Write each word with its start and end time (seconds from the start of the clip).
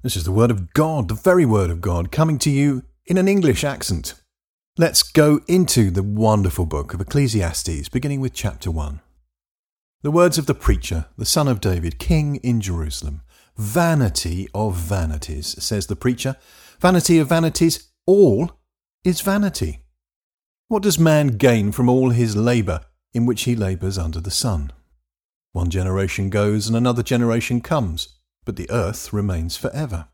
This 0.00 0.14
is 0.14 0.22
the 0.22 0.30
Word 0.30 0.52
of 0.52 0.72
God, 0.74 1.08
the 1.08 1.14
very 1.14 1.44
Word 1.44 1.70
of 1.70 1.80
God, 1.80 2.12
coming 2.12 2.38
to 2.38 2.50
you 2.50 2.84
in 3.06 3.18
an 3.18 3.26
English 3.26 3.64
accent. 3.64 4.14
Let's 4.76 5.02
go 5.02 5.40
into 5.48 5.90
the 5.90 6.04
wonderful 6.04 6.66
book 6.66 6.94
of 6.94 7.00
Ecclesiastes, 7.00 7.88
beginning 7.88 8.20
with 8.20 8.32
chapter 8.32 8.70
1. 8.70 9.00
The 10.02 10.12
words 10.12 10.38
of 10.38 10.46
the 10.46 10.54
preacher, 10.54 11.06
the 11.16 11.26
son 11.26 11.48
of 11.48 11.60
David, 11.60 11.98
king 11.98 12.36
in 12.36 12.60
Jerusalem. 12.60 13.22
Vanity 13.56 14.46
of 14.54 14.76
vanities, 14.76 15.60
says 15.60 15.88
the 15.88 15.96
preacher. 15.96 16.36
Vanity 16.78 17.18
of 17.18 17.28
vanities, 17.28 17.88
all 18.06 18.52
is 19.02 19.20
vanity. 19.20 19.80
What 20.68 20.84
does 20.84 21.00
man 21.00 21.38
gain 21.38 21.72
from 21.72 21.88
all 21.88 22.10
his 22.10 22.36
labour 22.36 22.82
in 23.12 23.26
which 23.26 23.42
he 23.42 23.56
labours 23.56 23.98
under 23.98 24.20
the 24.20 24.30
sun? 24.30 24.70
One 25.50 25.70
generation 25.70 26.30
goes 26.30 26.68
and 26.68 26.76
another 26.76 27.02
generation 27.02 27.60
comes 27.60 28.17
but 28.48 28.56
the 28.56 28.70
earth 28.70 29.12
remains 29.12 29.58
forever. 29.58 30.08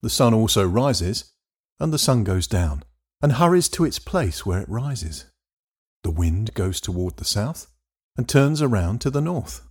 The 0.00 0.08
sun 0.08 0.32
also 0.32 0.64
rises, 0.64 1.32
and 1.80 1.92
the 1.92 1.98
sun 1.98 2.22
goes 2.22 2.46
down, 2.46 2.84
and 3.20 3.32
hurries 3.32 3.68
to 3.70 3.84
its 3.84 3.98
place 3.98 4.46
where 4.46 4.60
it 4.60 4.68
rises. 4.68 5.24
The 6.04 6.12
wind 6.12 6.54
goes 6.54 6.80
toward 6.80 7.16
the 7.16 7.24
south, 7.24 7.66
and 8.16 8.28
turns 8.28 8.62
around 8.62 9.00
to 9.00 9.10
the 9.10 9.20
north. 9.20 9.66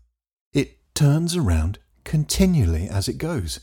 It 0.52 0.77
turns 0.94 1.38
around 1.38 1.80
continually 2.03 2.89
as 2.89 3.08
it 3.08 3.17
goes, 3.17 3.62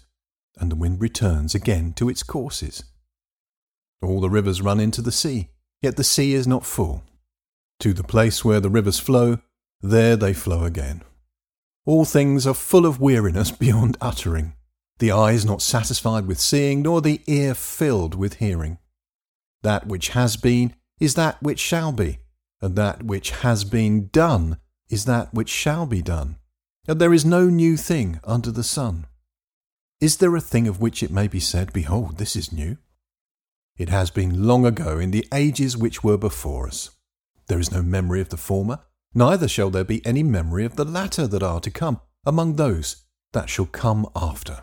and 0.57 0.73
the 0.73 0.77
wind 0.77 1.03
returns 1.03 1.55
again 1.55 1.93
to 1.97 2.09
its 2.09 2.23
courses. 2.23 2.85
All 4.01 4.23
the 4.23 4.31
rivers 4.31 4.63
run 4.63 4.81
into 4.81 5.03
the 5.03 5.13
sea, 5.13 5.51
yet 5.83 5.99
the 5.99 6.05
sea 6.05 6.33
is 6.33 6.47
not 6.47 6.65
full. 6.65 7.03
To 7.81 7.93
the 7.93 8.03
place 8.03 8.43
where 8.43 8.61
the 8.61 8.71
rivers 8.71 8.99
flow, 8.99 9.41
there 9.83 10.17
they 10.17 10.33
flow 10.33 10.65
again. 10.65 11.03
All 11.85 12.05
things 12.05 12.47
are 12.47 12.55
full 12.55 12.87
of 12.87 13.01
weariness 13.01 13.51
beyond 13.51 13.97
uttering, 14.01 14.55
the 14.99 15.11
eyes 15.11 15.45
not 15.45 15.63
satisfied 15.63 16.27
with 16.27 16.39
seeing, 16.39 16.83
nor 16.83 17.01
the 17.01 17.21
ear 17.27 17.55
filled 17.55 18.15
with 18.15 18.35
hearing. 18.35 18.79
That 19.63 19.87
which 19.87 20.11
has 20.11 20.37
been 20.37 20.75
is 21.01 21.15
that 21.15 21.43
which 21.43 21.59
shall 21.59 21.91
be, 21.91 22.19
and 22.61 22.77
that 22.77 23.03
which 23.03 23.31
has 23.31 23.65
been 23.65 24.09
done 24.09 24.59
is 24.89 25.07
that 25.07 25.35
which 25.35 25.49
shall 25.49 25.87
be 25.87 26.03
done. 26.03 26.37
And 26.87 27.01
there 27.01 27.13
is 27.13 27.25
no 27.25 27.49
new 27.49 27.77
thing 27.77 28.21
under 28.25 28.51
the 28.51 28.65
sun. 28.65 29.07
Is 30.01 30.19
there 30.19 30.35
a 30.37 30.41
thing 30.41 30.69
of 30.69 30.81
which 30.81 31.03
it 31.03 31.11
may 31.11 31.29
be 31.29 31.41
said, 31.41 31.73
Behold, 31.73 32.19
this 32.19 32.37
is 32.37 32.53
new? 32.53 32.77
It 33.77 33.89
has 33.89 34.11
been 34.11 34.47
long 34.47 34.67
ago 34.67 34.99
in 34.99 35.11
the 35.11 35.27
ages 35.33 35.77
which 35.77 36.05
were 36.05 36.19
before 36.19 36.67
us. 36.67 36.91
There 37.47 37.59
is 37.59 37.73
no 37.73 37.83
memory 37.83 38.21
of 38.21 38.29
the 38.29 38.37
former, 38.37 38.81
neither 39.15 39.49
shall 39.49 39.71
there 39.71 39.85
be 39.85 40.05
any 40.07 40.23
memory 40.23 40.65
of 40.65 40.77
the 40.77 40.85
latter 40.85 41.27
that 41.27 41.43
are 41.43 41.61
to 41.61 41.71
come 41.71 42.01
among 42.25 42.57
those 42.57 43.05
that 43.33 43.49
shall 43.49 43.67
come 43.67 44.07
after. 44.15 44.63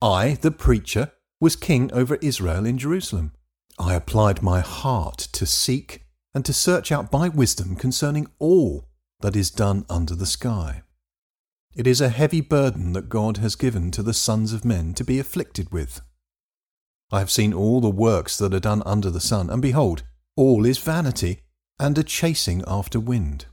I, 0.00 0.38
the 0.40 0.50
preacher, 0.50 1.12
was 1.40 1.56
king 1.56 1.90
over 1.92 2.16
Israel 2.16 2.66
in 2.66 2.78
Jerusalem. 2.78 3.32
I 3.78 3.94
applied 3.94 4.42
my 4.42 4.60
heart 4.60 5.18
to 5.32 5.46
seek 5.46 6.04
and 6.34 6.44
to 6.44 6.52
search 6.52 6.92
out 6.92 7.10
by 7.10 7.28
wisdom 7.28 7.76
concerning 7.76 8.26
all 8.38 8.88
that 9.20 9.36
is 9.36 9.50
done 9.50 9.84
under 9.88 10.14
the 10.14 10.26
sky. 10.26 10.82
It 11.74 11.86
is 11.86 12.00
a 12.00 12.08
heavy 12.08 12.40
burden 12.40 12.92
that 12.92 13.08
God 13.08 13.36
has 13.38 13.54
given 13.54 13.90
to 13.92 14.02
the 14.02 14.14
sons 14.14 14.52
of 14.52 14.64
men 14.64 14.94
to 14.94 15.04
be 15.04 15.18
afflicted 15.18 15.70
with. 15.70 16.00
I 17.10 17.20
have 17.20 17.30
seen 17.30 17.54
all 17.54 17.80
the 17.80 17.88
works 17.88 18.36
that 18.38 18.52
are 18.52 18.60
done 18.60 18.82
under 18.84 19.10
the 19.10 19.20
sun, 19.20 19.48
and 19.48 19.62
behold, 19.62 20.02
all 20.36 20.66
is 20.66 20.78
vanity 20.78 21.40
and 21.78 21.96
a 21.96 22.02
chasing 22.02 22.62
after 22.66 23.00
wind. 23.00 23.46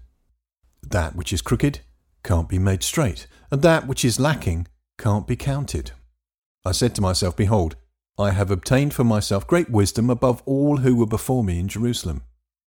That 0.96 1.18
which 1.18 1.34
is 1.34 1.42
crooked 1.42 1.82
can't 2.24 2.48
be 2.48 2.58
made 2.58 2.82
straight, 2.82 3.28
and 3.52 3.62
that 3.64 3.86
which 3.86 4.06
is 4.06 4.18
lacking 4.18 4.68
can't 4.98 5.28
be 5.28 5.36
counted. 5.36 5.92
I 6.64 6.72
said 6.72 6.96
to 6.96 7.02
myself, 7.02 7.36
Behold, 7.36 7.76
I 8.18 8.32
have 8.32 8.50
obtained 8.50 8.94
for 8.94 9.04
myself 9.04 9.46
great 9.46 9.70
wisdom 9.70 10.10
above 10.10 10.42
all 10.46 10.78
who 10.78 10.96
were 10.96 11.06
before 11.06 11.44
me 11.44 11.60
in 11.60 11.68
Jerusalem. 11.68 12.24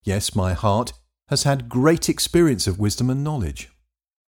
Yes, 0.04 0.36
my 0.36 0.54
heart 0.54 0.94
has 1.28 1.44
had 1.44 1.70
great 1.70 2.10
experience 2.10 2.66
of 2.66 2.80
wisdom 2.80 3.12
and 3.12 3.24
knowledge. 3.24 3.70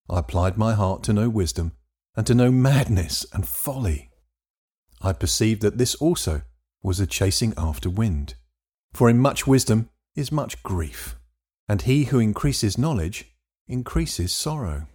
I 0.08 0.20
applied 0.20 0.60
my 0.60 0.76
heart 0.76 1.02
to 1.06 1.14
know 1.14 1.28
wisdom 1.28 1.72
and 2.16 2.28
to 2.28 2.36
know 2.36 2.52
madness 2.52 3.26
and 3.34 3.48
folly. 3.48 4.12
I 5.02 5.12
perceived 5.12 5.64
that 5.64 5.80
this 5.80 5.96
also 5.96 6.44
was 6.84 7.00
a 7.00 7.08
chasing 7.08 7.52
after 7.58 7.90
wind. 7.90 8.36
For 8.94 9.10
in 9.10 9.18
much 9.18 9.48
wisdom 9.48 9.90
is 10.16 10.32
much 10.32 10.62
grief, 10.62 11.18
and 11.68 11.82
he 11.82 12.04
who 12.04 12.20
increases 12.20 12.78
knowledge 12.78 13.34
increases 13.68 14.32
sorrow. 14.32 14.88